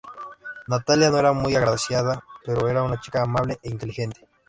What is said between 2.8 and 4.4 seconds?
una chica amable e inteligente.